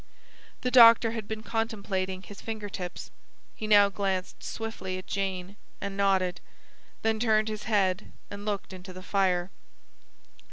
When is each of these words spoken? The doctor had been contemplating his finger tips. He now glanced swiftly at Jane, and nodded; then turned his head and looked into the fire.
The 0.61 0.71
doctor 0.71 1.11
had 1.11 1.27
been 1.27 1.43
contemplating 1.43 2.23
his 2.23 2.41
finger 2.41 2.69
tips. 2.69 3.11
He 3.53 3.67
now 3.67 3.89
glanced 3.89 4.41
swiftly 4.41 4.97
at 4.97 5.05
Jane, 5.05 5.57
and 5.79 5.95
nodded; 5.95 6.41
then 7.03 7.19
turned 7.19 7.49
his 7.49 7.65
head 7.65 8.11
and 8.31 8.43
looked 8.43 8.73
into 8.73 8.93
the 8.93 9.03
fire. 9.03 9.51